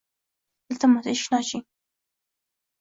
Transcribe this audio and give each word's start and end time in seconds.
Iltimos, 0.77 1.11
eshikni 1.13 1.41
oching 1.41 1.65